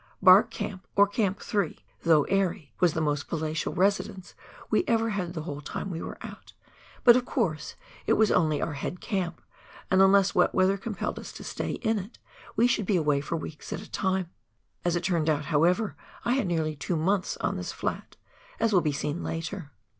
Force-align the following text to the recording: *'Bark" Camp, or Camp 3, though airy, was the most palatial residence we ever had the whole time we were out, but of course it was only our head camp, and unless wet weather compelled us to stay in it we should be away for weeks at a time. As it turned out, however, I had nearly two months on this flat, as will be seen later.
*'Bark" 0.19 0.49
Camp, 0.49 0.87
or 0.95 1.05
Camp 1.05 1.39
3, 1.39 1.77
though 2.01 2.23
airy, 2.23 2.73
was 2.79 2.95
the 2.95 3.01
most 3.01 3.27
palatial 3.27 3.75
residence 3.75 4.33
we 4.71 4.83
ever 4.87 5.11
had 5.11 5.35
the 5.35 5.43
whole 5.43 5.61
time 5.61 5.91
we 5.91 6.01
were 6.01 6.17
out, 6.23 6.53
but 7.03 7.15
of 7.15 7.23
course 7.23 7.75
it 8.07 8.13
was 8.13 8.31
only 8.31 8.59
our 8.59 8.73
head 8.73 8.99
camp, 8.99 9.43
and 9.91 10.01
unless 10.01 10.33
wet 10.33 10.55
weather 10.55 10.75
compelled 10.75 11.19
us 11.19 11.31
to 11.31 11.43
stay 11.43 11.73
in 11.83 11.99
it 11.99 12.17
we 12.55 12.65
should 12.65 12.87
be 12.87 12.95
away 12.97 13.21
for 13.21 13.35
weeks 13.37 13.71
at 13.71 13.79
a 13.79 13.91
time. 13.91 14.31
As 14.83 14.95
it 14.95 15.03
turned 15.03 15.29
out, 15.29 15.45
however, 15.45 15.95
I 16.25 16.31
had 16.33 16.47
nearly 16.47 16.75
two 16.75 16.95
months 16.95 17.37
on 17.37 17.55
this 17.55 17.71
flat, 17.71 18.17
as 18.59 18.73
will 18.73 18.81
be 18.81 18.91
seen 18.91 19.21
later. 19.21 19.71